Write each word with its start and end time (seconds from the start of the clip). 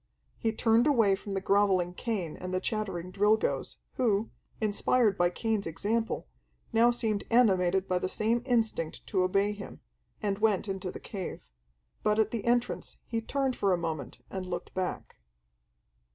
He 0.39 0.51
turned 0.51 0.87
away 0.87 1.15
from 1.15 1.33
the 1.33 1.41
groveling 1.41 1.93
Cain 1.93 2.35
and 2.35 2.51
the 2.51 2.59
chattering 2.59 3.11
Drilgoes, 3.11 3.77
who, 3.97 4.31
inspired 4.59 5.15
by 5.15 5.29
Cain's 5.29 5.67
example, 5.67 6.27
now 6.73 6.89
seemed 6.89 7.23
animated 7.29 7.87
by 7.87 7.99
the 7.99 8.09
same 8.09 8.41
instinct 8.43 9.05
to 9.05 9.21
obey 9.21 9.51
him, 9.51 9.79
and 10.19 10.39
went 10.39 10.67
into 10.67 10.91
the 10.91 10.99
cave. 10.99 11.45
But 12.01 12.17
at 12.17 12.31
the 12.31 12.45
entrance 12.45 12.97
he 13.05 13.21
turned 13.21 13.55
for 13.55 13.73
a 13.73 13.77
moment 13.77 14.17
and 14.31 14.43
looked 14.43 14.73
back. 14.73 15.17